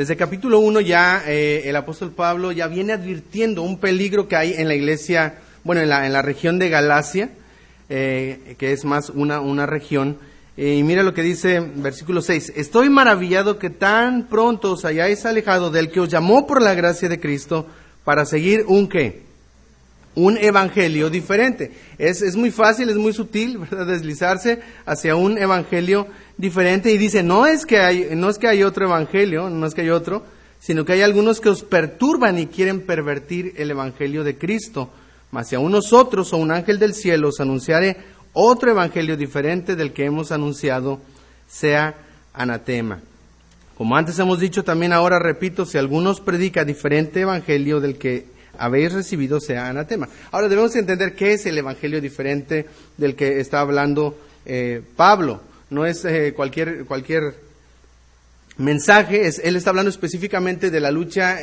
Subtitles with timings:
[0.00, 4.54] Desde capítulo 1 ya eh, el apóstol Pablo ya viene advirtiendo un peligro que hay
[4.54, 7.28] en la iglesia, bueno, en la, región de Galacia,
[7.90, 10.16] eh, que es más una, una región.
[10.56, 12.54] Eh, y mira lo que dice versículo 6.
[12.56, 17.10] Estoy maravillado que tan pronto os hayáis alejado del que os llamó por la gracia
[17.10, 17.66] de Cristo
[18.02, 19.29] para seguir un qué?
[20.14, 21.72] Un evangelio diferente.
[21.98, 23.60] Es, es muy fácil, es muy sutil.
[23.86, 28.62] Deslizarse hacia un evangelio diferente y dice, no es que hay, no es que hay
[28.62, 30.24] otro evangelio, no es que hay otro,
[30.58, 34.90] sino que hay algunos que os perturban y quieren pervertir el evangelio de Cristo.
[35.30, 37.96] Mas si a nosotros o un ángel del cielo os anunciare
[38.32, 41.00] otro evangelio diferente del que hemos anunciado,
[41.48, 41.94] sea
[42.32, 43.00] anatema.
[43.76, 48.26] Como antes hemos dicho, también ahora repito, si algunos predica diferente evangelio del que
[48.60, 50.08] habéis recibido, sea anatema.
[50.30, 55.86] Ahora debemos entender qué es el evangelio diferente del que está hablando eh, Pablo no
[55.86, 57.34] es eh, cualquier, cualquier
[58.58, 61.38] mensaje, es, él está hablando específicamente de la lucha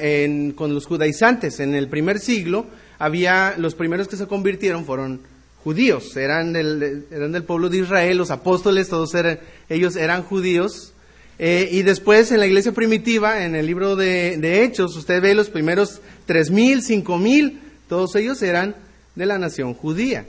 [0.56, 1.60] con los judaizantes.
[1.60, 2.68] En el primer siglo
[3.00, 5.22] había, los primeros que se convirtieron fueron
[5.64, 10.94] judíos, eran del, eran del pueblo de Israel, los apóstoles, todos eran, ellos eran judíos.
[11.40, 15.36] Eh, y después en la iglesia primitiva, en el libro de, de Hechos, usted ve
[15.36, 18.76] los primeros tres mil, cinco mil, todos ellos eran
[19.16, 20.26] de la nación judía.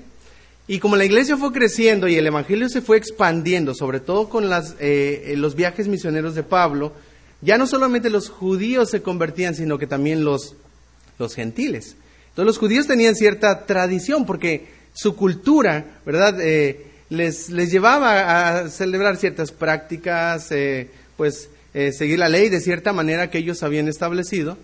[0.67, 4.51] Y como la iglesia fue creciendo y el evangelio se fue expandiendo, sobre todo con
[4.81, 6.93] eh, los viajes misioneros de Pablo,
[7.41, 10.57] ya no solamente los judíos se convertían, sino que también los,
[11.19, 11.97] los gentiles.
[12.29, 16.39] Entonces los judíos tenían cierta tradición porque su cultura, ¿verdad?
[16.41, 21.51] Eh, les, les, llevaba a celebrar ciertas prácticas, eh, pues
[21.93, 24.57] seguir la ley de cierta manera que ellos habían establecido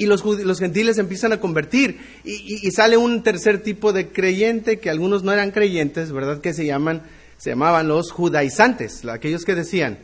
[0.00, 4.88] y los, los gentiles empiezan a convertir y, sale un tercer tipo de creyente que
[4.88, 6.40] algunos no eran creyentes, ¿verdad?
[6.40, 7.02] Que se llaman,
[7.36, 9.98] se llamaban los judaizantes, aquellos que decían,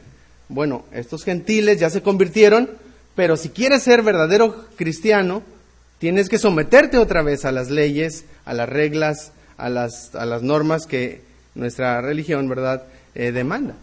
[0.51, 2.73] bueno, estos gentiles ya se convirtieron,
[3.15, 5.43] pero si quieres ser verdadero cristiano,
[5.99, 10.43] tienes que someterte otra vez a las leyes, a las reglas, a las, a las
[10.43, 11.23] normas que
[11.57, 12.85] nuestra religión, ¿verdad?,
[13.15, 13.75] eh, demanda.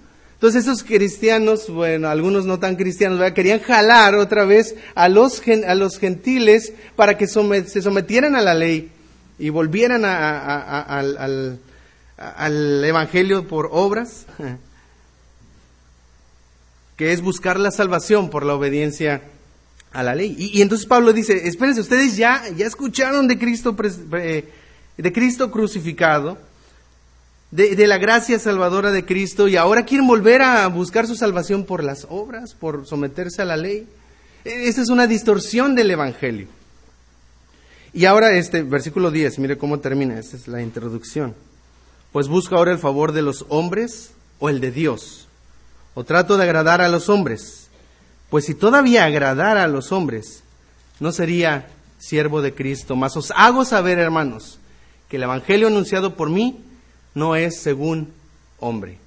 [0.44, 5.74] Entonces esos cristianos, bueno, algunos no tan cristianos, querían jalar otra vez a los, a
[5.74, 8.92] los gentiles para que se sometieran a la ley
[9.40, 11.60] y volvieran al,
[12.84, 14.26] Evangelio por obras,
[16.98, 19.22] que es buscar la salvación por la obediencia
[19.94, 20.36] a la ley.
[20.38, 23.76] Y, entonces Pablo dice, espérense, ustedes ya, ya escucharon de Cristo,
[24.18, 24.50] eh,
[24.98, 26.38] de Cristo crucificado,
[27.54, 31.84] de, la gracia salvadora de Cristo y ahora quieren volver a buscar su salvación por
[31.84, 33.88] las obras, por someterse a la ley.
[34.44, 36.48] E, esta es una distorsión del Evangelio.
[37.94, 41.36] Y ahora este versículo 10, mire cómo termina, esta es la introducción.
[42.12, 45.28] Pues busco ahora el favor de los hombres o el de Dios.
[45.94, 47.68] O trato de agradar a los hombres.
[48.32, 50.42] Pues si todavía agradara a los hombres,
[51.00, 51.68] no sería
[52.00, 52.96] siervo de Cristo.
[52.96, 54.58] Mas os hago saber, hermanos,
[55.08, 56.60] que el Evangelio anunciado por mí
[57.14, 58.14] no es según
[58.60, 58.98] hombre.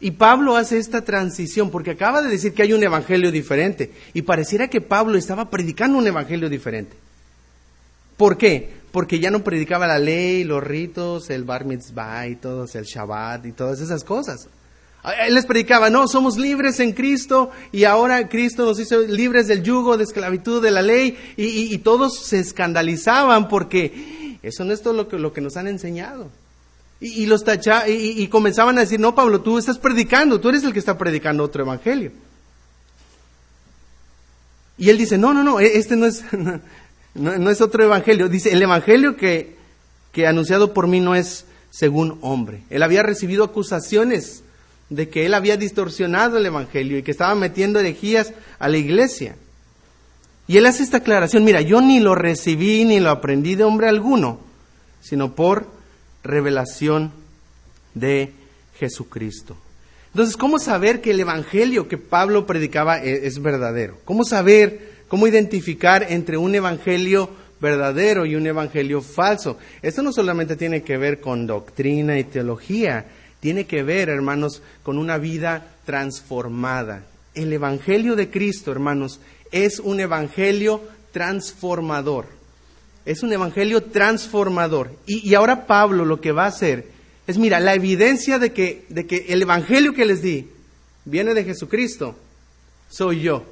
[0.00, 4.22] Y Pablo hace esta transición porque acaba de decir que hay un evangelio diferente y
[4.22, 6.96] pareciera que Pablo estaba predicando un evangelio diferente.
[8.16, 8.70] ¿Por qué?
[8.92, 13.46] Porque ya no predicaba la ley, los ritos, el bar mitzvah y todos, el Shabbat
[13.46, 14.48] y todas esas cosas.
[15.26, 19.62] Él les predicaba, no, somos libres en Cristo y ahora Cristo nos hizo libres del
[19.62, 24.94] yugo, de esclavitud, de la ley y, todos se escandalizaban porque eso no es todo
[24.94, 26.30] lo que, lo que nos han enseñado.
[27.06, 30.72] Y, los tacha, y, comenzaban a decir, no, Pablo, tú estás predicando, tú eres el
[30.72, 32.12] que está predicando otro evangelio.
[34.78, 36.24] Y él dice, no, no, no, e, este no es,
[37.14, 38.30] no, es otro evangelio.
[38.30, 39.54] Dice, el evangelio que,
[40.12, 42.62] que anunciado por mí no es según hombre.
[42.70, 44.42] Él había recibido acusaciones
[44.88, 49.36] de que él había distorsionado el evangelio y que estaba metiendo herejías a la iglesia.
[50.48, 53.90] Y él hace esta aclaración, mira, yo ni lo recibí ni lo aprendí de hombre
[53.90, 54.40] alguno,
[55.02, 55.73] sino por
[56.24, 57.12] revelación
[57.94, 58.32] de
[58.78, 59.56] Jesucristo.
[60.14, 63.98] Entonces, ¿cómo saber que el Evangelio que Pablo predicaba e-, es, verdadero?
[64.04, 67.30] ¿Cómo saber, cómo identificar entre un Evangelio
[67.60, 69.58] verdadero y un Evangelio falso?
[69.82, 73.06] Esto no solamente tiene que ver con doctrina y teología,
[73.40, 77.02] tiene que ver, hermanos, con una vida transformada.
[77.34, 79.20] El Evangelio de Cristo, hermanos,
[79.50, 80.80] es un Evangelio
[81.12, 82.26] transformador.
[83.04, 84.96] Es un evangelio transformador.
[85.06, 86.88] Y, ahora Pablo lo que va a hacer
[87.26, 90.48] es, mira, la evidencia de que, de que el evangelio que les di
[91.04, 92.16] viene de Jesucristo,
[92.88, 93.44] soy yo.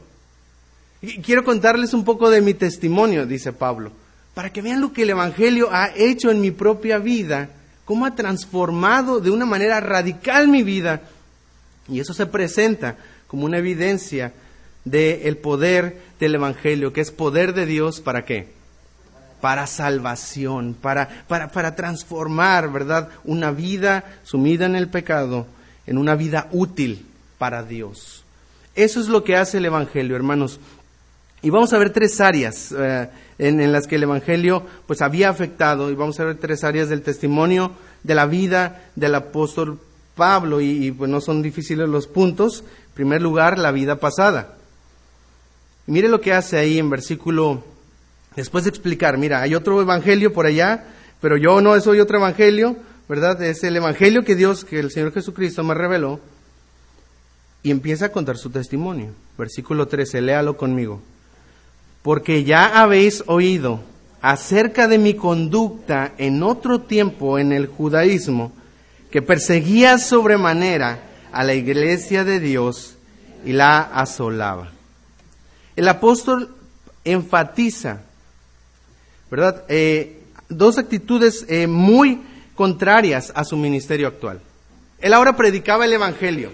[1.01, 3.93] Y quiero contarles un poco de mi testimonio, dice Pablo,
[4.35, 7.51] para que vean lo que el evangelio ha hecho en mi propia vida,
[7.85, 11.03] cómo ha transformado de una manera radical mi vida.
[11.89, 12.97] Y eso se presenta
[13.27, 14.33] como una evidencia
[14.85, 18.49] del poder del Evangelio, que es poder de Dios, ¿para qué?
[19.43, 23.11] Para salvación, para, para, para transformar, ¿verdad?
[23.25, 25.47] Una vida sumida en el pecado
[25.87, 27.07] en una vida útil
[27.39, 28.25] para Dios.
[28.75, 30.61] Eso es lo que hace el Evangelio, hermanos.
[31.43, 33.09] Y vamos a ver tres áreas eh,
[33.39, 37.03] en, las que el Evangelio pues había afectado, y vamos a ver tres áreas del
[37.03, 37.73] testimonio
[38.03, 39.81] de la vida del apóstol
[40.15, 42.61] Pablo, y, pues no son difíciles los puntos.
[42.61, 44.57] En primer lugar, la vida pasada.
[45.87, 47.65] mire lo que hace ahí en versículo,
[48.37, 50.85] después de explicar, mira, hay otro Evangelio por allá,
[51.21, 52.77] pero yo no soy otro Evangelio,
[53.09, 53.43] ¿verdad?
[53.43, 56.21] Es el Evangelio que Dios, que el Señor Jesucristo me reveló,
[57.63, 59.11] y empieza a contar su testimonio.
[59.39, 61.01] Versículo 13, léalo conmigo
[62.03, 63.81] porque ya habéis oído
[64.21, 68.53] acerca de mi conducta en otro tiempo en el judaísmo,
[69.11, 71.01] que perseguía sobremanera
[71.33, 72.97] a la iglesia de Dios
[73.45, 74.71] y la asolaba.
[75.77, 76.55] El apóstol
[77.05, 78.03] enfatiza,
[79.33, 79.65] ¿verdad?
[79.69, 80.19] Eh,
[80.51, 82.21] dos actitudes eh, muy
[82.55, 84.43] contrarias a su ministerio actual.
[85.01, 86.51] Él ahora predicaba el Evangelio,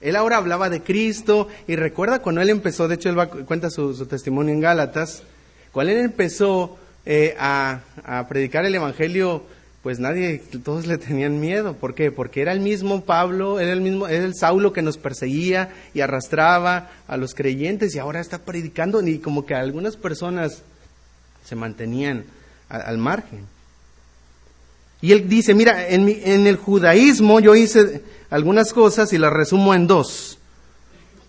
[0.00, 4.06] él ahora hablaba de Cristo y recuerda cuando él empezó, de hecho él cuenta su,
[4.06, 5.24] testimonio en Gálatas,
[5.72, 7.80] cuando él empezó eh, a,
[8.30, 9.42] predicar el Evangelio,
[9.82, 11.74] pues nadie, todos le tenían miedo.
[11.74, 12.10] ¿Por qué?
[12.10, 16.00] Porque era el mismo Pablo, era el mismo, era el Saulo que nos perseguía y
[16.00, 20.62] arrastraba a los creyentes y ahora está predicando y como que algunas personas
[21.44, 22.24] se mantenían
[22.68, 23.46] al margen.
[25.00, 29.74] Y él dice, mira, en, en el judaísmo yo hice algunas cosas y las resumo
[29.74, 30.38] en dos.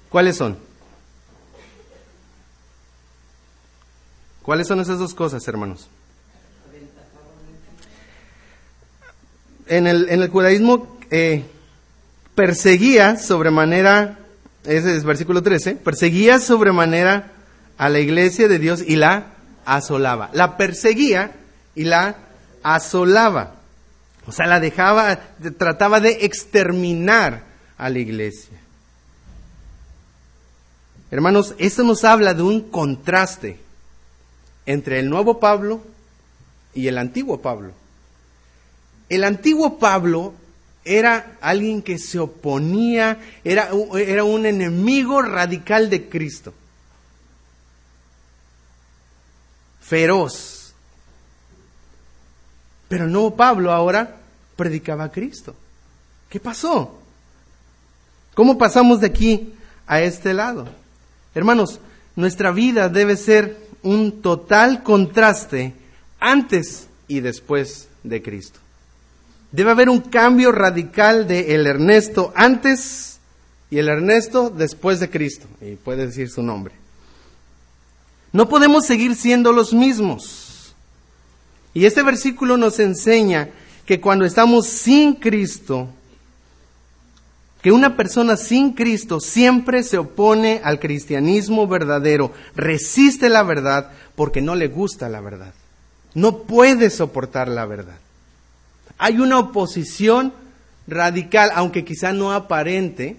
[0.10, 0.57] ¿Cuáles son?
[4.44, 5.88] ¿Cuáles son esas dos cosas, hermanos?
[9.68, 11.45] En el, en el judaísmo eh,
[12.36, 14.19] perseguía sobremanera,
[14.65, 17.31] ese es versículo 13, perseguía sobremanera
[17.77, 19.27] a la iglesia de Dios y la
[19.65, 20.30] asolaba.
[20.33, 21.31] La perseguía
[21.75, 22.15] y la
[22.63, 23.56] asolaba.
[24.25, 25.19] O sea, la dejaba,
[25.57, 27.44] trataba de exterminar
[27.77, 28.57] a la iglesia.
[31.12, 33.60] Hermanos, esto nos habla de un contraste
[34.65, 35.81] entre el nuevo Pablo
[36.74, 37.74] y el antiguo Pablo.
[39.10, 40.33] El antiguo Pablo
[40.86, 46.54] era alguien que se oponía, era, era un enemigo radical de Cristo.
[49.94, 50.74] Feroz,
[52.88, 54.18] pero no Pablo ahora
[54.56, 55.54] predicaba a Cristo.
[56.31, 57.00] ¿Qué pasó?
[58.34, 59.54] ¿Cómo pasamos de aquí
[59.86, 60.68] a este lado?
[61.36, 61.80] Hermanos,
[62.16, 65.75] nuestra vida debe ser un total contraste
[66.19, 68.60] antes y después de Cristo.
[69.51, 73.19] Debe haber un cambio radical de el Ernesto antes
[73.69, 75.46] y el Ernesto después de Cristo.
[75.62, 76.83] Y puede decir su nombre.
[78.34, 80.74] No podemos seguir siendo los mismos.
[81.74, 83.50] Y este versículo nos enseña
[83.86, 85.88] que cuando estamos sin Cristo,
[87.62, 94.42] que una persona sin Cristo siempre se opone al cristianismo verdadero, resiste la verdad porque
[94.42, 95.54] no le gusta la verdad.
[96.16, 97.98] No puede soportar la verdad.
[98.98, 100.34] Hay una oposición
[100.88, 103.18] radical, aunque quizá no aparente,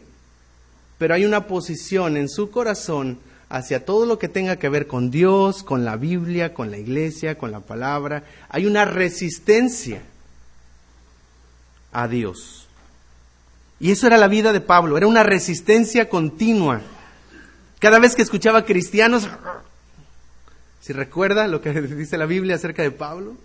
[0.98, 3.18] pero hay una posición en su corazón
[3.54, 7.38] hacia todo lo que tenga que ver con Dios, con la Biblia, con la iglesia,
[7.38, 8.24] con la palabra.
[8.48, 10.02] Hay una resistencia
[11.92, 12.66] a Dios.
[13.78, 16.80] Y eso era la vida de Pablo, era una resistencia continua.
[17.78, 19.28] Cada vez que escuchaba cristianos,
[20.80, 23.36] si recuerda lo que dice la Biblia acerca de Pablo,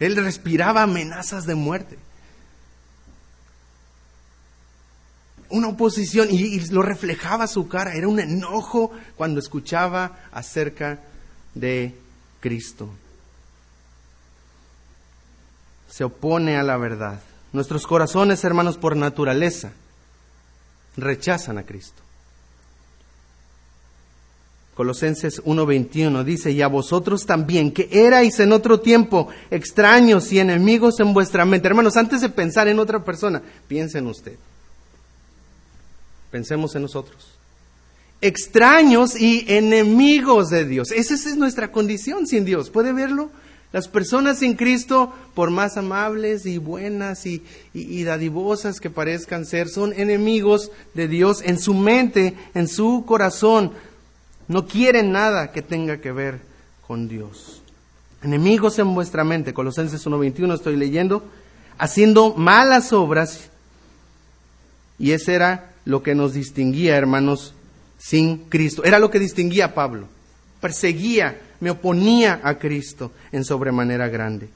[0.00, 1.96] él respiraba amenazas de muerte.
[5.50, 11.00] Una oposición y, lo reflejaba su cara, era un enojo cuando escuchaba acerca
[11.54, 11.94] de
[12.40, 12.88] Cristo.
[15.88, 17.20] Se opone a la verdad.
[17.52, 19.72] Nuestros corazones, hermanos, por naturaleza,
[20.96, 22.02] rechazan a Cristo.
[24.74, 31.00] Colosenses 1:21 dice, y a vosotros también, que erais en otro tiempo extraños y enemigos
[31.00, 31.66] en vuestra mente.
[31.66, 34.36] Hermanos, antes de pensar en otra persona, piensen usted.
[36.36, 37.16] Pensemos en nosotros.
[38.20, 40.92] Extraños y enemigos de Dios.
[40.92, 42.68] Esa es nuestra condición sin Dios.
[42.68, 43.30] ¿Puede verlo?
[43.72, 47.42] Las personas sin Cristo, por más amables y buenas y,
[48.04, 53.72] dadivosas que parezcan ser, son enemigos de Dios en su mente, en su corazón.
[54.46, 56.40] No quieren nada que tenga que ver
[56.86, 57.62] con Dios.
[58.22, 61.24] Enemigos en vuestra mente, Colosenses 1.21 estoy leyendo,
[61.78, 63.48] haciendo malas obras.
[64.98, 67.54] Y ese era lo que nos distinguía, hermanos,
[67.96, 68.84] sin Cristo.
[68.84, 70.08] Era lo que distinguía a Pablo.
[70.60, 74.48] Perseguía, me oponía a Cristo en sobremanera grande.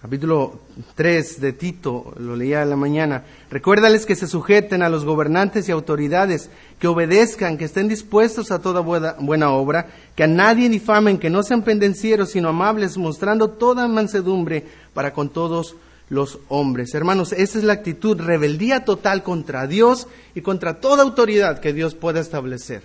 [0.00, 0.60] Capítulo
[0.96, 3.22] 3 de Tito, lo leía en la mañana.
[3.50, 6.50] Recuérdales que se sujeten a los gobernantes y autoridades,
[6.80, 9.86] que obedezcan, que estén dispuestos a toda buena, buena obra,
[10.16, 15.28] que a nadie difamen, que no sean pendencieros, sino amables, mostrando toda mansedumbre para con
[15.28, 15.76] todos
[16.12, 16.92] los hombres.
[16.92, 21.94] Hermanos, esa es la actitud, rebeldía total contra Dios y contra toda autoridad que Dios
[21.94, 22.82] pueda establecer.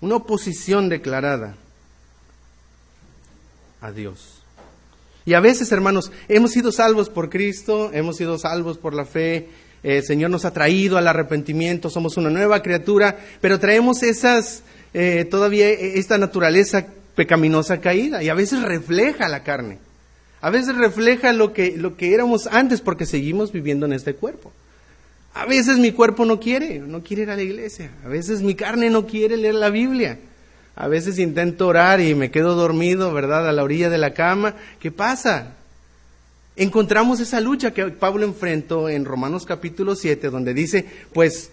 [0.00, 1.54] Una oposición declarada
[3.80, 4.42] a Dios.
[5.24, 9.50] Y a veces, hermanos, hemos sido salvos por Cristo, hemos sido salvos por la fe,
[9.84, 15.24] el Señor nos ha traído al arrepentimiento, somos una nueva criatura, pero traemos esas, eh,
[15.30, 19.89] todavía esta naturaleza pecaminosa caída y a veces refleja la carne.
[20.40, 24.52] A veces refleja lo que, lo que éramos antes porque seguimos viviendo en este cuerpo.
[25.34, 27.90] A veces mi cuerpo no quiere, no quiere ir a la iglesia.
[28.04, 30.18] A veces mi carne no quiere leer la Biblia.
[30.76, 33.48] A veces intento orar y me quedo dormido, ¿verdad?
[33.48, 34.54] A la orilla de la cama.
[34.78, 35.56] ¿Qué pasa?
[36.56, 41.50] Encontramos esa lucha que Pablo enfrentó en Romanos capítulo 7, donde dice, pues,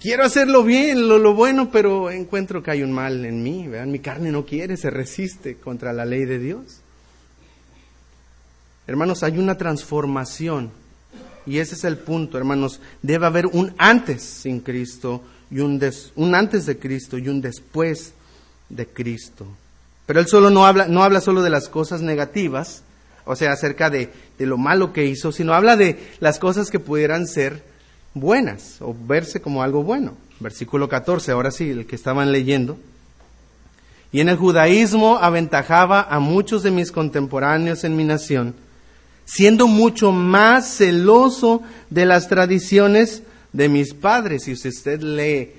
[0.00, 3.86] quiero hacerlo bien, lo, lo bueno, pero encuentro que hay un mal en mí, ¿verdad?
[3.86, 6.81] Mi carne no quiere, se resiste contra la ley de Dios.
[8.92, 10.70] Hermanos, hay una transformación.
[11.46, 12.78] Y ese es el punto, hermanos.
[13.00, 15.82] Debe haber un antes sin Cristo y un,
[16.14, 18.12] un antes de Cristo y un después
[18.68, 19.46] de Cristo.
[20.04, 22.82] Pero él solo no habla, no habla solo de las cosas negativas,
[23.24, 26.78] o sea, acerca de, de lo malo que hizo, sino habla de las cosas que
[26.78, 27.62] pudieran ser
[28.12, 30.18] buenas o verse como algo bueno.
[30.38, 32.76] Versículo 14, ahora sí, el que estaban leyendo.
[34.12, 38.54] Y en el judaísmo aventajaba a muchos de mis contemporáneos en mi nación,
[39.32, 43.22] siendo mucho más celoso de las tradiciones
[43.54, 44.44] de mis padres.
[44.44, 45.52] Si usted lee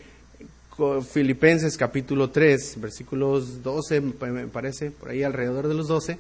[1.12, 6.20] Filipenses capítulo 3, versículos 12, me parece, por ahí alrededor de los 12,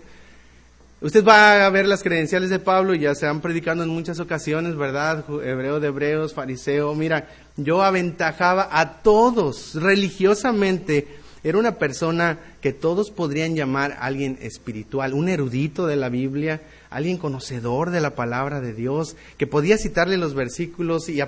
[1.01, 4.75] usted va a ver las credenciales de Pablo, ya se han predicado en muchas ocasiones,
[4.75, 5.23] ¿verdad?
[5.29, 13.11] Hebreo de hebreos, fariseo, mira, yo aventajaba a todos religiosamente era una persona que todos
[13.11, 16.61] podrían llamar alguien espiritual, un erudito de la Biblia,
[16.93, 21.19] alguien conocedor de la palabra de Dios, que podía citarle los versículos y,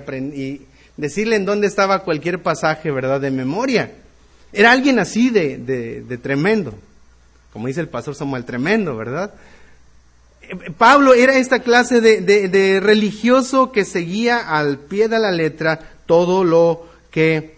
[0.96, 3.92] decirle en dónde estaba cualquier pasaje, ¿verdad?, de memoria.
[4.52, 6.72] Era alguien así de, tremendo,
[7.52, 9.34] como dice el pastor Samuel, tremendo, ¿verdad?
[10.78, 16.86] Pablo era esta clase de, religioso que seguía al pie de la letra todo lo
[17.10, 17.56] que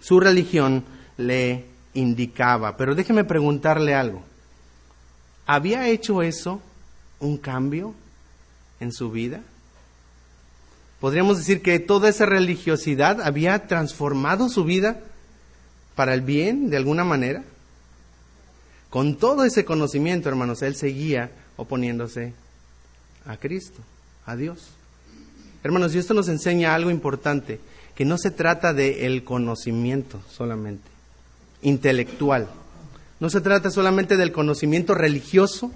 [0.00, 0.84] su religión
[1.16, 2.76] le indicaba.
[2.76, 4.22] Pero déjeme preguntarle algo.
[5.46, 6.60] ¿Había hecho eso
[7.22, 7.94] un cambio
[8.80, 9.40] en su vida?
[11.00, 15.00] Podríamos decir que toda esa religiosidad había transformado su vida
[15.96, 17.42] para el bien de alguna manera.
[18.90, 22.34] Con todo ese conocimiento, hermanos, él seguía oponiéndose
[23.26, 23.80] a Cristo,
[24.26, 24.68] a Dios.
[25.64, 27.58] Hermanos, y esto nos enseña algo importante,
[27.94, 30.88] que no se trata de conocimiento solamente
[31.62, 32.48] intelectual.
[33.20, 35.72] No se trata solamente del conocimiento religioso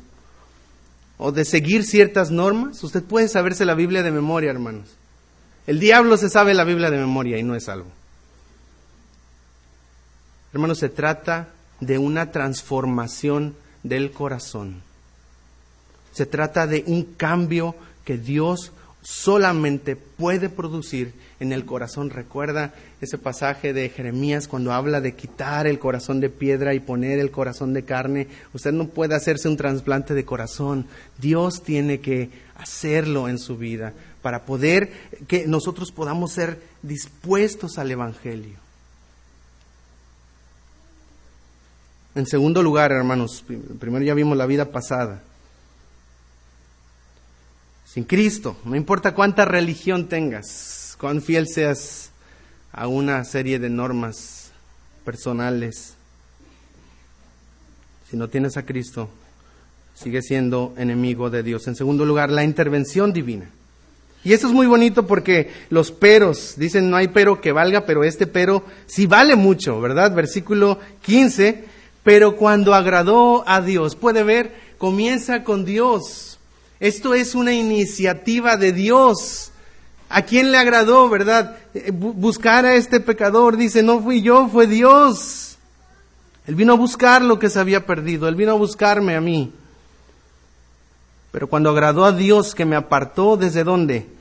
[1.19, 2.83] o de seguir ciertas normas.
[2.83, 4.89] Usted puede saberse la Biblia de memoria, hermanos.
[5.67, 7.89] El diablo se sabe la Biblia de memoria y no es algo.
[10.53, 11.49] Hermanos, se trata
[11.81, 14.83] de una transformación del corazón.
[16.13, 18.73] Se trata de un cambio que Dios
[19.07, 22.11] solamente puede producir en el corazón.
[22.11, 27.21] Recuerda ese pasaje de Jeremías cuando habla de quitar el corazón de piedra y poner
[27.21, 28.27] el corazón de carne.
[28.53, 30.87] Usted no puede hacerse un trasplante de corazón.
[31.19, 34.91] Dios tiene que hacerlo en su vida para poder
[35.29, 38.59] que nosotros podamos ser dispuestos al Evangelio.
[42.17, 43.45] En segundo lugar, hermanos,
[43.79, 45.23] primero ya vimos la vida pasada
[47.97, 48.59] sin Cristo.
[48.67, 52.11] No importa cuánta religión tengas, cuán fiel seas
[52.71, 54.51] a una serie de normas
[55.03, 55.95] personales.
[58.11, 59.09] Si no tienes a Cristo,
[59.95, 61.67] sigues siendo enemigo de Dios.
[61.69, 63.49] En segundo lugar, la intervención divina.
[64.25, 68.05] Y eso es muy bonito porque los peros, dicen no hay pero que valga, pero
[68.05, 70.15] este pero sí vale mucho, ¿verdad?
[70.15, 71.65] Versículo 15,
[72.05, 76.36] pero cuando agradó a Dios, puede ver, comienza con Dios.
[76.81, 79.53] Esto es una iniciativa de Dios.
[80.09, 81.57] ¿A quién le agradó, verdad?
[81.75, 83.57] Eh, buscar a este pecador.
[83.57, 85.57] Dice, no fui yo, fue Dios.
[86.47, 88.29] Él vino a buscar lo que se había perdido.
[88.29, 89.53] Él vino a buscarme a mí.
[91.33, 94.17] Pero cuando agradó a Dios que me apartó, ¿desde dónde?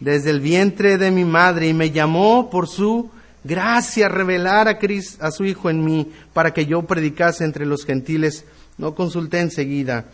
[0.00, 3.10] desde el vientre de mi madre y me llamó por su
[3.44, 7.84] gracia revelar a, Cristo, a su Hijo en mí para que yo predicase entre los
[7.84, 8.44] gentiles.
[8.78, 10.06] No consulté enseguida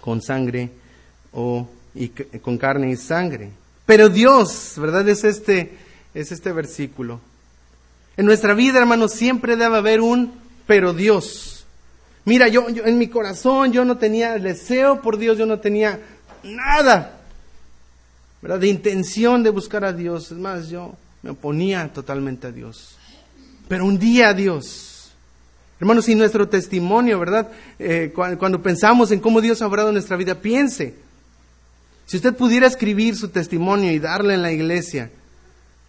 [0.00, 0.70] con sangre
[1.32, 3.50] o y, con carne y sangre.
[3.86, 5.08] Pero Dios, ¿verdad?
[5.08, 5.76] Es este,
[6.14, 7.20] es este versículo.
[8.16, 10.32] En nuestra vida, hermanos, siempre debe haber un
[10.66, 11.64] pero Dios.
[12.24, 15.98] Mira, yo, en mi corazón yo no tenía deseo por Dios, yo no tenía
[16.44, 17.18] nada.
[18.40, 18.58] ¿verdad?
[18.58, 20.32] De intención de buscar a Dios.
[20.32, 22.96] Es más, yo me oponía totalmente a Dios.
[23.68, 25.12] Pero un día Dios.
[25.80, 27.50] Hermanos, y nuestro testimonio, ¿verdad?
[27.78, 30.94] Eh, cuando, pensamos en cómo Dios ha obrado nuestra vida, piense.
[32.12, 35.10] Si usted pudiera escribir su testimonio y darle en la iglesia,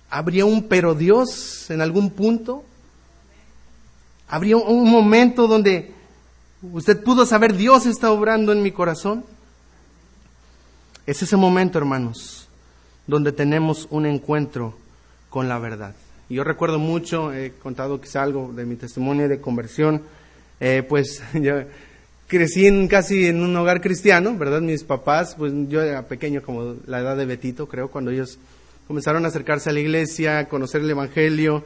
[0.09, 2.63] ¿habría un pero Dios en algún punto?
[4.29, 5.91] ¿Habría un momento donde
[6.61, 9.25] usted pudo saber Dios está obrando en mi corazón?
[11.05, 12.47] Es ese momento, hermanos
[13.05, 14.77] donde tenemos un encuentro
[15.29, 15.93] con la verdad.
[16.29, 20.03] Yo recuerdo mucho, he contado quizá algo de mi testimonio de conversión,
[20.61, 21.63] eh, pues yo
[22.33, 24.59] crecí en, casi en un hogar cristiano, ¿verdad?
[24.59, 28.39] Mis papás, pues yo era pequeño como la edad de Betito, creo, cuando ellos
[28.87, 31.63] comenzaron a acercarse a la iglesia, a conocer el Evangelio,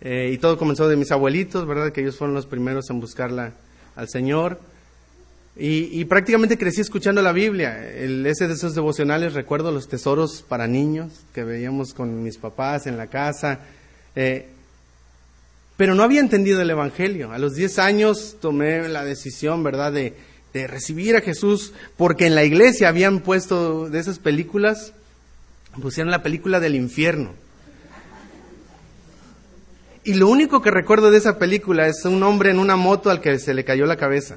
[0.00, 1.92] eh, y todo comenzó de mis abuelitos, ¿verdad?
[1.92, 3.52] Que ellos fueron los primeros en buscarla
[3.94, 4.58] al Señor.
[5.56, 7.88] Y, prácticamente crecí escuchando la Biblia.
[7.88, 12.88] El, ese de esos devocionales, recuerdo los tesoros para niños que veíamos con mis papás
[12.88, 13.60] en la casa.
[14.16, 14.48] Eh,
[15.76, 17.32] pero no había entendido el Evangelio.
[17.32, 20.14] A los 10 años tomé la decisión, ¿verdad?, de,
[20.68, 24.92] recibir a Jesús, porque en la iglesia habían puesto de esas películas,
[25.82, 27.32] pusieron la película del infierno.
[30.04, 33.20] Y lo único que recuerdo de esa película es un hombre en una moto al
[33.20, 34.36] que se le cayó la cabeza.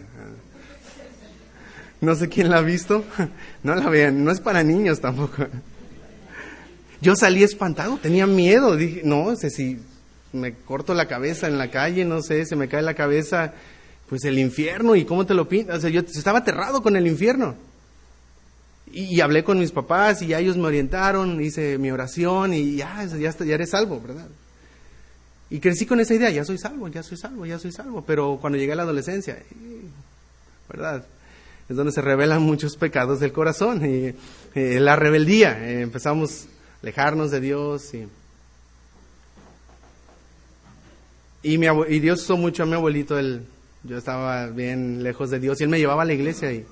[2.02, 3.04] No sé quién la ha visto.
[3.64, 5.46] No la vean, no es para niños tampoco.
[7.02, 8.78] Yo salí espantado, tenía miedo.
[8.78, 9.78] Dije, no sé si
[10.34, 13.54] me corto la cabeza en la calle, no sé, se me cae la cabeza,
[14.10, 15.78] pues el infierno y cómo te lo pintas.
[15.78, 17.56] O sea, yo estaba aterrado con el infierno.
[18.92, 23.04] Y, hablé con mis papás y ya ellos me orientaron, hice mi oración y ya,
[23.06, 24.28] ya, ya eres salvo, ¿verdad?
[25.50, 28.04] Y crecí con esa idea, ya soy salvo, ya soy salvo, ya soy salvo.
[28.06, 29.38] Pero cuando llegué a la adolescencia,
[30.70, 31.06] ¿verdad?
[31.70, 34.14] es donde se revelan muchos pecados del corazón y,
[34.56, 35.68] la rebeldía.
[35.68, 38.08] Eh, empezamos a alejarnos de Dios y,
[41.54, 43.18] y, y Dios usó mucho a mi abuelito.
[43.18, 43.44] Él,
[43.84, 46.66] yo estaba bien lejos de Dios y él me llevaba a la iglesia y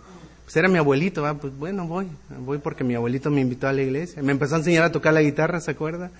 [0.44, 1.24] pues era mi abuelito.
[1.40, 2.08] Pues bueno, voy,
[2.40, 4.22] voy porque mi abuelito me invitó a la iglesia.
[4.22, 6.12] Me empezó a enseñar a tocar la guitarra, ¿se acuerda?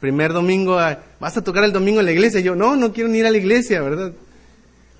[0.00, 2.40] Primer domingo, ah, vas a tocar el domingo en la iglesia.
[2.40, 4.12] yo, no, no quiero ni ir a la iglesia, ¿verdad?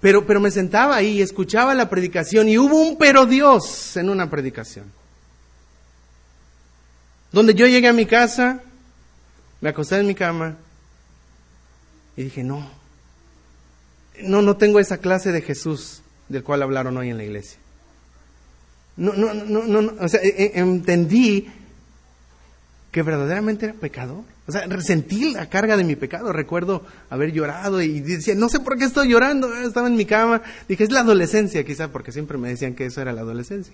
[0.00, 4.10] Pero, pero me sentaba ahí y escuchaba la predicación y hubo un pero Dios en
[4.10, 4.84] una predicación.
[7.32, 8.60] Donde yo llegué a mi casa,
[9.60, 10.56] me acosté en mi cama
[12.16, 12.81] y dije, no,
[14.22, 17.58] no, no tengo esa clase de Jesús del cual hablaron hoy en la iglesia.
[18.96, 21.48] No, no, no, no, o sea, e, e, entendí
[22.90, 24.24] que verdaderamente era pecador.
[24.46, 26.32] O sea, resentí la carga de mi pecado.
[26.32, 29.54] Recuerdo haber llorado y decía, no sé por qué estoy llorando.
[29.54, 30.42] Estaba en mi cama.
[30.68, 33.72] Dije, es la adolescencia, quizá, porque siempre me decían que eso era la adolescencia.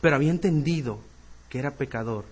[0.00, 1.00] Pero había entendido
[1.48, 2.24] que era pecador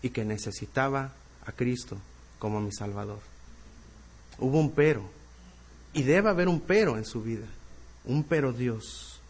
[0.00, 1.12] y que necesitaba
[1.44, 1.98] a Cristo
[2.38, 3.18] como mi Salvador.
[4.38, 5.17] Hubo un pero.
[5.98, 7.46] Y debe haber un pero en su vida.
[8.04, 9.20] Un pero Dios.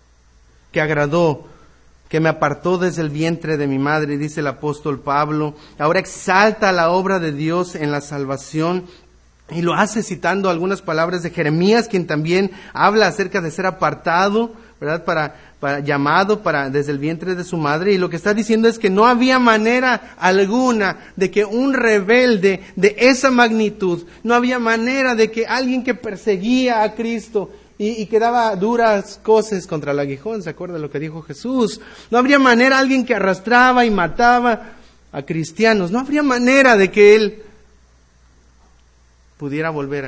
[0.70, 1.46] Que agradó
[2.10, 5.54] que me apartó desde el vientre de mi madre, dice el apóstol Pablo.
[5.78, 8.84] Ahora exalta la obra de Dios en la salvación
[9.50, 14.52] y lo hace citando algunas palabras de Jeremías, quien también habla acerca de ser apartado,
[14.80, 15.04] ¿verdad?
[15.04, 18.68] Para, para llamado para desde el vientre de su madre y lo que está diciendo
[18.68, 24.58] es que no había manera alguna de que un rebelde de esa magnitud, no había
[24.58, 30.00] manera de que alguien que perseguía a Cristo y, que daba duras cosas contra el
[30.00, 31.80] aguijón, ¿se acuerda lo que dijo Jesús?
[32.10, 34.72] No habría manera, alguien que arrastraba y mataba
[35.12, 37.42] a cristianos, no habría manera de que él
[39.36, 40.04] pudiera volver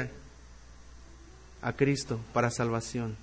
[1.63, 3.17] a, a Cristo para salvación.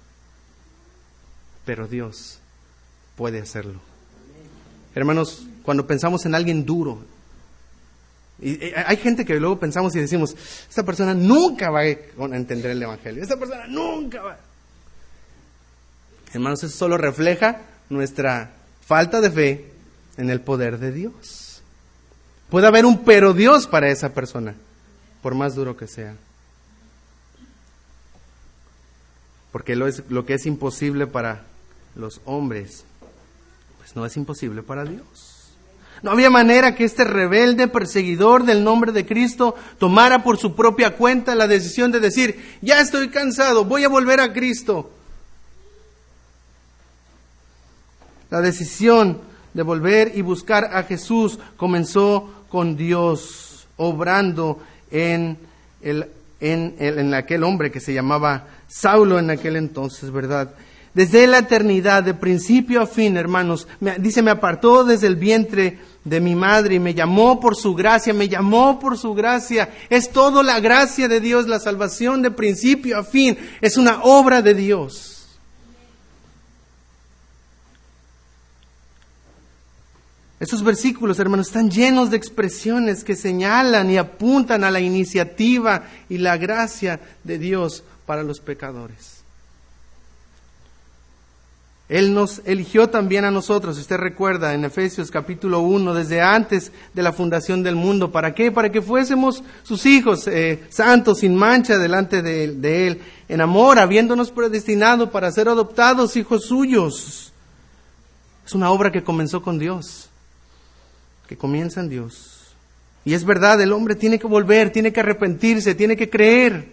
[1.68, 2.40] Pero Dios
[3.18, 3.82] puede hacerlo.
[4.96, 7.04] Hermanos, cuando pensamos en alguien duro,
[8.40, 10.34] y, hay gente que luego pensamos y decimos,
[10.70, 14.38] esta persona nunca va a entender el Evangelio, esta persona nunca va.
[16.34, 19.72] Hermanos, eso solo refleja nuestra falta de fe
[20.16, 21.62] en el poder de Dios.
[22.50, 24.56] Puede haber un pero Dios para esa persona,
[25.22, 26.16] por más duro que sea.
[29.52, 31.44] Porque lo, es, lo que es imposible para
[31.98, 32.86] los hombres,
[33.78, 35.38] pues no es imposible para Dios.
[36.04, 40.96] No había manera que este rebelde perseguidor del nombre de Cristo tomara por su propia
[40.96, 44.92] cuenta la decisión de decir, ya estoy cansado, voy a volver a Cristo.
[48.30, 49.22] La decisión
[49.54, 54.60] de volver y buscar a Jesús comenzó con Dios, obrando
[54.92, 55.38] en,
[55.82, 60.54] el, en, en aquel hombre que se llamaba Saulo en aquel entonces, ¿verdad?
[60.98, 63.68] Desde la eternidad, de principio a fin, hermanos,
[64.00, 68.16] dice, me apartó desde el vientre de mi madre y me llamó por su gracia,
[68.16, 69.70] me llamó por su gracia.
[69.92, 73.38] Es todo la gracia de Dios, la salvación de principio a fin.
[73.62, 75.38] Es una obra de Dios.
[80.40, 86.18] Esos versículos, hermanos, están llenos de expresiones que señalan y apuntan a la iniciativa y
[86.18, 89.17] la gracia de Dios para los pecadores.
[91.90, 97.02] Él nos eligió también a nosotros, usted recuerda en Efesios capítulo 1, desde antes de
[97.02, 98.12] la fundación del mundo.
[98.12, 98.52] ¿Para qué?
[98.52, 103.80] Para que fuésemos sus hijos, eh, santos, sin mancha delante de, de Él, en amor,
[103.80, 107.32] habiéndonos predestinado para ser adoptados hijos suyos.
[108.46, 110.10] Es una obra que comenzó con Dios,
[111.26, 112.54] que comienza en Dios.
[113.06, 116.68] Y es verdad, el hombre tiene que volver, tiene que arrepentirse, tiene que creer.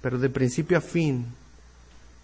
[0.00, 1.26] Pero de principio a fin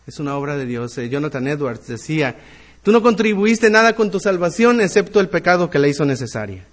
[0.09, 0.97] es una obra de Dios.
[0.97, 2.35] Eh, Jonathan Edwards decía,
[2.83, 6.65] tú no contribuiste nada con tu salvación excepto el pecado que la hizo necesaria.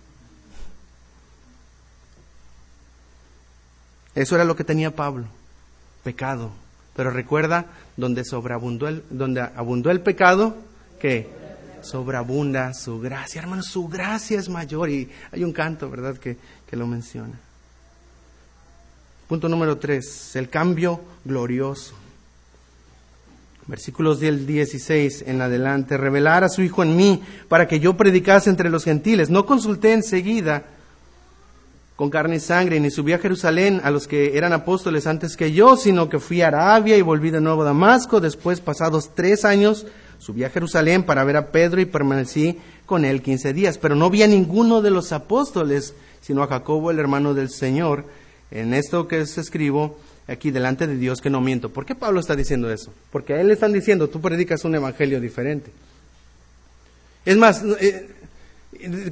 [4.15, 5.25] Eso era lo que tenía Pablo,
[6.01, 6.51] pecado.
[6.95, 7.65] Pero recuerda,
[7.97, 10.55] donde sobreabundó el, donde abundó el pecado,
[10.97, 11.27] que
[11.81, 13.41] sobreabunda su gracia.
[13.41, 14.89] Hermano, su gracia es mayor.
[14.89, 17.37] Y hay un canto, ¿verdad?, que, que lo menciona.
[19.27, 22.04] Punto número tres, el cambio glorioso
[23.67, 28.49] versículos del 16 en adelante, revelar a su Hijo en mí para que yo predicase
[28.49, 29.29] entre los gentiles.
[29.29, 30.63] No consulté enseguida
[31.95, 35.53] con carne y sangre, ni subí a Jerusalén a los que eran apóstoles antes que
[35.53, 38.19] yo, sino que fui a Arabia y volví de nuevo a Damasco.
[38.19, 39.85] Después, pasados tres años,
[40.19, 43.77] subí a Jerusalén para ver a Pedro y permanecí con él quince días.
[43.77, 48.05] Pero no vi a ninguno de los apóstoles, sino a Jacobo, el hermano del Señor.
[48.51, 49.97] En esto que escribo,
[50.27, 51.69] aquí delante de Dios que no miento.
[51.69, 52.93] ¿Por qué Pablo está diciendo eso?
[53.11, 55.71] Porque a él le están diciendo, tú predicas un evangelio diferente.
[57.25, 58.07] Es más, eh,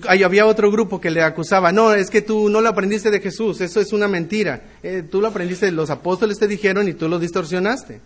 [0.08, 3.62] había otro grupo que le acusaba, no, es que tú no lo aprendiste de Jesús,
[3.62, 4.62] eso es una mentira.
[4.84, 8.02] Eh, tú lo aprendiste, los apóstoles te dijeron y tú lo distorsionaste.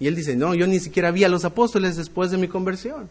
[0.00, 3.08] Y él dice, no, yo ni siquiera vi a los apóstoles después de mi conversión.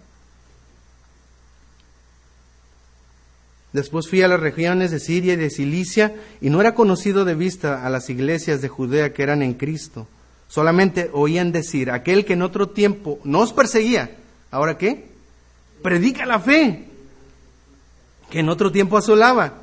[3.74, 7.34] Después fui a las regiones de Siria y de Cilicia y no era conocido de
[7.34, 10.08] vista a las iglesias de Judea que eran en Cristo.
[10.48, 14.12] Solamente oían decir, aquel que en otro tiempo nos perseguía,
[14.52, 15.08] ¿ahora qué?
[15.82, 16.88] Predica la fe,
[18.30, 19.62] que en otro tiempo asolaba.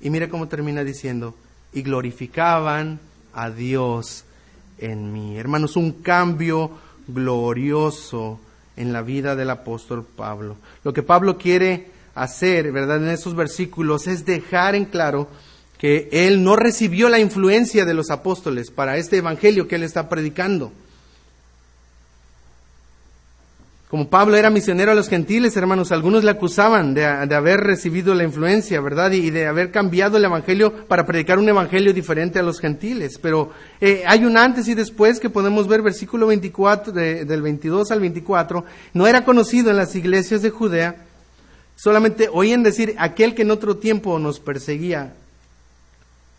[0.00, 1.36] Y mire cómo termina diciendo,
[1.72, 2.98] y glorificaban
[3.32, 4.24] a Dios
[4.78, 5.38] en mí.
[5.38, 6.72] Hermanos, un cambio
[7.06, 8.40] glorioso
[8.76, 10.56] en la vida del apóstol Pablo.
[10.82, 12.96] Lo que Pablo quiere hacer, ¿verdad?
[12.96, 15.28] En esos versículos es dejar en claro
[15.78, 20.08] que él no recibió la influencia de los apóstoles para este evangelio que él está
[20.08, 20.72] predicando.
[23.88, 28.24] Como Pablo era misionero a los gentiles, hermanos, algunos le acusaban de, haber recibido la
[28.24, 29.12] influencia, ¿verdad?
[29.12, 33.20] Y, de haber cambiado el evangelio para predicar un evangelio diferente a los gentiles.
[33.22, 38.00] Pero eh, hay un antes y después que podemos ver, versículo 24, del 22 al
[38.00, 38.64] 24.
[38.92, 41.05] No era conocido en las iglesias de Judea
[41.76, 45.12] Solamente oían decir, aquel que en otro tiempo nos perseguía,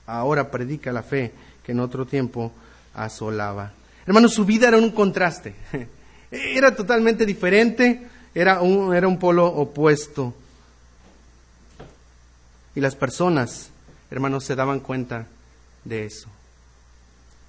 [0.07, 1.31] ahora predica la fe
[1.63, 2.51] que en otro tiempo
[2.95, 3.71] asolaba.
[4.05, 5.53] Hermanos, su vida era un contraste.
[6.29, 10.33] Era totalmente diferente, era un, era un polo opuesto.
[12.75, 13.69] Y las personas,
[14.11, 15.25] hermanos, se daban cuenta
[15.85, 16.27] de eso.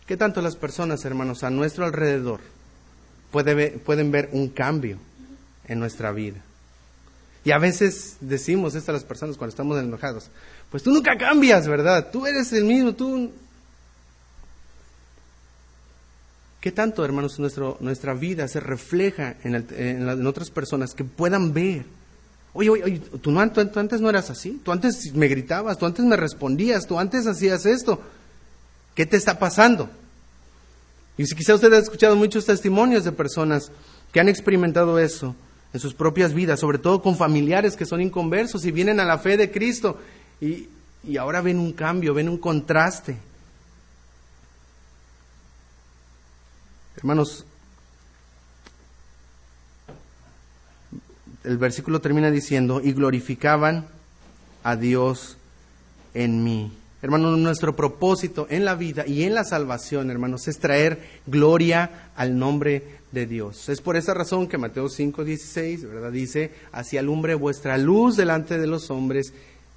[0.07, 2.39] ¿Qué tanto las personas, hermanos, a nuestro alrededor
[3.33, 4.99] pueden ver un cambio
[5.67, 6.41] en nuestra vida?
[7.49, 10.29] Y a veces decimos esto a las personas cuando estamos enojados,
[10.71, 12.11] pues tú nunca cambias, ¿verdad?
[12.13, 13.33] Tú eres el mismo, tú...
[16.61, 21.87] ¿Qué tanto, hermanos, nuestro, nuestra vida se refleja en, en, otras personas que puedan ver?
[22.53, 25.87] Oye, oye, oye tú, no, tú, antes no eras así, tú antes me gritabas, tú
[25.87, 27.99] antes me respondías, tú antes hacías esto.
[28.95, 29.89] ¿Qué te está pasando?
[31.17, 33.73] Y si quizá usted ha escuchado muchos testimonios de personas
[34.13, 35.35] que han experimentado eso,
[35.73, 39.19] en sus propias vidas, sobre todo con familiares que son inconversos y vienen a la
[39.19, 39.99] fe de Cristo
[40.41, 40.69] y,
[41.05, 43.17] y ahora ven un cambio, ven un contraste.
[46.97, 47.45] Hermanos,
[51.45, 53.87] el versículo termina diciendo, y glorificaban
[54.65, 55.37] a Dios
[56.15, 56.73] en mí.
[57.01, 62.37] Hermanos, nuestro propósito en la vida y en la salvación, hermanos, es traer gloria al
[62.37, 63.69] nombre de Dios.
[63.69, 66.13] Es por esa razón que Mateo 5, 16, ¿verdad?
[66.13, 69.33] Dice, así alumbre vuestra luz delante de los hombres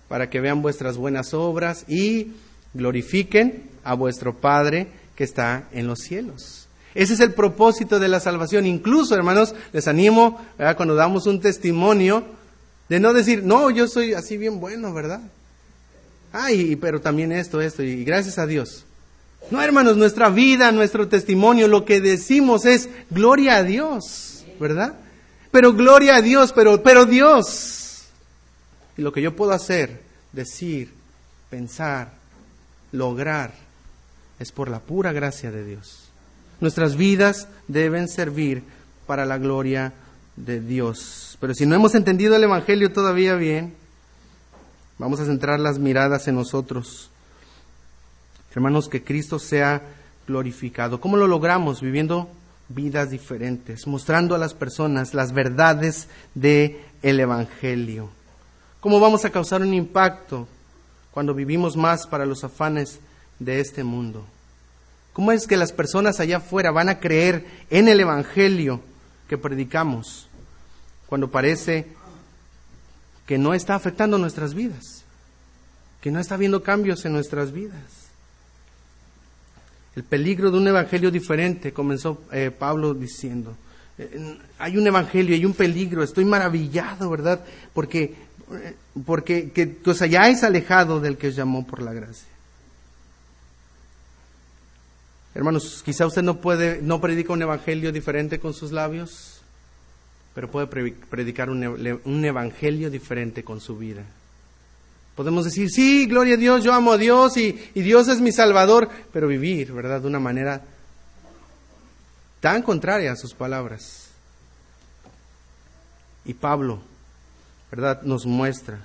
[0.08, 2.34] para que vean vuestras buenas obras y
[2.74, 6.68] glorifiquen a vuestro Padre que está en los cielos.
[6.94, 8.66] Ese es el propósito de la salvación.
[8.66, 10.42] Incluso, hermanos, les animo,
[10.76, 12.26] cuando damos un testimonio,
[12.90, 15.22] de no decir, no, yo soy así bien bueno, ¿verdad?
[16.34, 18.86] Ay, pero también esto, esto, y gracias a Dios.
[19.52, 24.96] No, hermanos, nuestra vida, nuestro testimonio, lo que decimos es gloria a Dios, ¿verdad?
[25.52, 28.06] Pero gloria a Dios, pero, pero Dios.
[28.98, 30.94] Y lo que yo puedo hacer, decir,
[31.50, 32.14] pensar,
[32.92, 33.54] lograr,
[34.40, 36.10] es por la pura gracia de Dios.
[36.62, 38.64] Nuestras vidas deben servir
[39.06, 39.94] para la gloria
[40.36, 41.38] de Dios.
[41.40, 43.76] Pero si no hemos entendido el Evangelio todavía bien,
[45.02, 47.10] Vamos a centrar las miradas en nosotros.
[48.54, 49.82] Hermanos, que Cristo sea
[50.28, 51.00] glorificado.
[51.00, 51.82] ¿Cómo lo logramos?
[51.82, 52.30] Viviendo
[52.70, 58.10] vidas diferentes, mostrando a las personas las verdades del el Evangelio.
[58.80, 60.48] ¿Cómo vamos a causar un impacto
[61.12, 63.00] cuando vivimos más para los afanes
[63.40, 64.26] de este mundo?
[65.14, 68.82] ¿Cómo es que las personas allá afuera van a creer en el Evangelio
[69.28, 70.28] que predicamos
[71.08, 71.88] cuando parece
[73.26, 75.04] que no está afectando nuestras vidas,
[76.02, 78.01] que no está habiendo cambios en nuestras vidas.
[79.96, 83.56] El peligro de un evangelio diferente, comenzó eh, Pablo diciendo.
[83.98, 87.44] Eh, hay un evangelio, hay un peligro, estoy maravillado, ¿verdad?
[87.74, 88.16] Porque,
[88.54, 88.76] eh,
[89.06, 92.32] porque que os hayáis alejado del que os llamó por la gracia.
[95.34, 99.42] Hermanos, quizá usted no puede, no predica un evangelio diferente con sus labios,
[100.36, 104.04] pero puede predicar un, evangelio diferente con su vida.
[105.16, 108.90] Podemos decir, sí, gloria a Dios, yo amo a Dios y, Dios es mi Salvador,
[109.12, 110.64] pero vivir, ¿verdad?, de una manera
[112.40, 114.10] tan contraria a sus palabras.
[116.24, 116.82] Y Pablo,
[117.70, 118.80] ¿verdad?, nos muestra,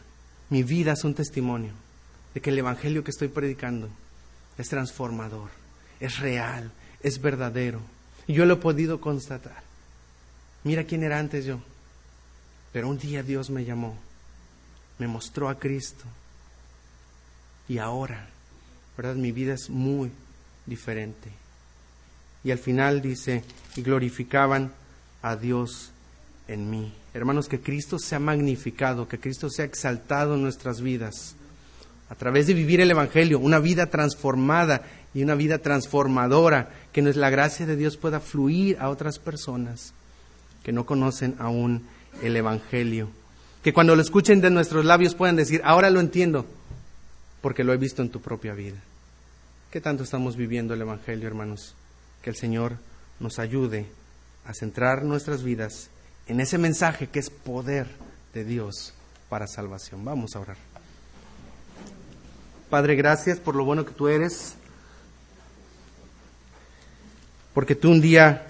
[0.50, 1.72] mi vida es un testimonio
[2.34, 3.88] de que el Evangelio que estoy predicando
[4.58, 5.50] es transformador,
[6.00, 6.70] es real,
[7.02, 7.80] es verdadero.
[8.26, 9.62] Y yo lo he podido constatar.
[10.64, 11.60] Mira quién era antes yo.
[12.72, 13.96] Pero un día Dios me llamó,
[14.98, 16.04] me mostró a Cristo.
[17.68, 18.28] Y ahora,
[18.96, 19.16] ¿verdad?
[19.16, 20.11] Mi vida es muy
[20.66, 21.30] diferente.
[22.44, 23.42] Y al final dice,
[23.74, 24.72] y glorificaban
[25.22, 25.90] a Dios
[26.48, 26.92] en mí.
[27.12, 31.35] Hermanos, que Cristo sea magnificado, que Cristo sea exaltado en nuestras vidas.
[32.09, 34.82] A través de vivir el Evangelio, una vida transformada
[35.12, 39.92] y una vida transformadora, que la gracia de Dios pueda fluir a otras personas
[40.62, 41.87] que no conocen aún
[42.22, 43.09] el Evangelio.
[43.66, 46.46] Que cuando lo escuchen de nuestros labios puedan decir, ahora lo entiendo,
[47.40, 48.76] porque lo he visto en tu propia vida.
[49.72, 51.74] ¿Qué tanto estamos viviendo el Evangelio, hermanos?
[52.22, 52.76] Que el Señor
[53.18, 53.88] nos ayude
[54.44, 55.90] a centrar nuestras vidas
[56.29, 57.88] en ese mensaje que es poder
[58.33, 58.94] de Dios
[59.29, 60.05] para salvación.
[60.05, 60.59] Vamos a orar.
[62.70, 64.55] Padre, gracias por lo bueno que tú eres,
[67.52, 68.46] porque tú un día,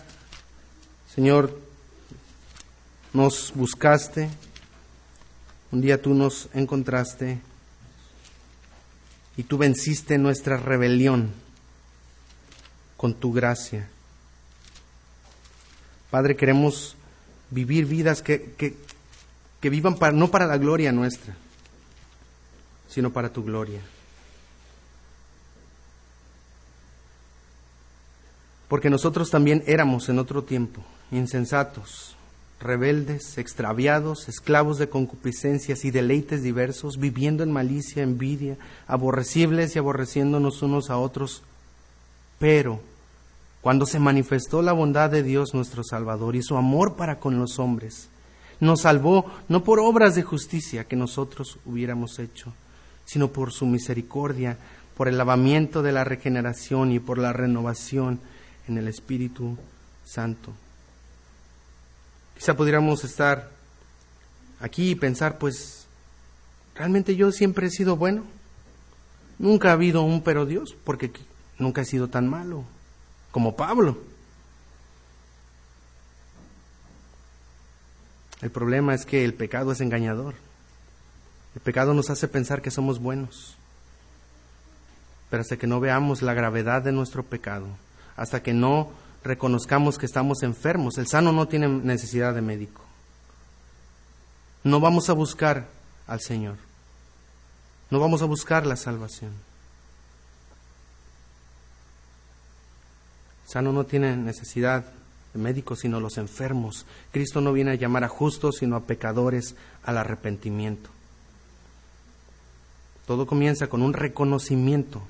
[1.14, 1.58] Señor,
[3.14, 4.28] nos buscaste,
[5.72, 7.40] un día tú nos encontraste
[9.36, 11.32] y tú venciste nuestra rebelión
[12.96, 13.88] con tu gracia.
[16.10, 16.96] Padre, queremos
[17.50, 21.34] vivir vidas que, que, vivan para, no para la gloria nuestra,
[22.88, 23.80] sino para tu gloria.
[28.68, 32.15] Porque nosotros también éramos en otro tiempo insensatos,
[32.60, 40.62] rebeldes, extraviados, esclavos de concupiscencias y deleites diversos, viviendo en malicia, envidia, aborrecibles y aborreciéndonos
[40.62, 41.42] unos a otros.
[42.38, 42.80] Pero,
[43.60, 47.58] cuando se manifestó la bondad de Dios nuestro Salvador y su amor para con los
[47.58, 48.08] hombres,
[48.58, 52.54] nos salvó no por obras de justicia que nosotros hubiéramos hecho,
[53.04, 54.56] sino por su misericordia,
[54.96, 58.18] por el lavamiento de la regeneración y por la renovación
[58.66, 59.58] en el Espíritu
[60.04, 60.54] Santo
[62.36, 63.50] Quizá pudiéramos estar
[64.60, 65.86] aquí y pensar, pues,
[66.74, 68.24] ¿realmente yo siempre he sido bueno?
[69.38, 71.10] Nunca ha habido un pero Dios, porque
[71.58, 72.64] nunca he sido tan malo
[73.30, 73.98] como Pablo.
[78.42, 80.34] El problema es que el pecado es engañador.
[81.54, 83.56] El pecado nos hace pensar que somos buenos.
[85.30, 87.66] Pero hasta que no veamos la gravedad de nuestro pecado,
[88.16, 88.90] hasta que no
[89.26, 90.98] reconozcamos que estamos enfermos.
[90.98, 92.82] El sano no tiene necesidad de médico.
[94.64, 95.68] no vamos a buscar
[96.06, 96.56] al Señor.
[97.90, 99.32] No vamos a buscar la salvación.
[103.46, 104.84] Sano no tiene necesidad
[105.32, 106.84] de médicos, sino los enfermos.
[107.12, 110.90] Cristo no viene a llamar a justos, sino a pecadores al arrepentimiento.
[113.06, 115.00] Todo comienza con un reconocimiento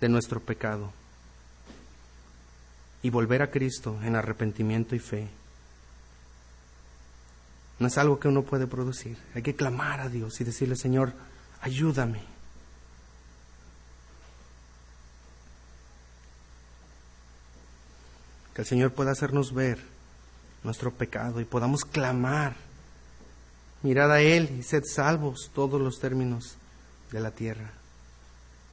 [0.00, 0.92] de nuestro pecado
[3.02, 5.28] y volver a Cristo en arrepentimiento y fe.
[7.78, 9.16] No es algo que uno puede producir.
[9.34, 11.14] Hay que clamar a Dios y decirle, Señor,
[11.62, 12.20] ayúdame.
[18.54, 19.78] Que el Señor pueda hacernos ver
[20.62, 22.54] nuestro pecado y podamos clamar.
[23.82, 26.56] Mirad a Él y sed salvos todos los términos
[27.10, 27.79] de la tierra.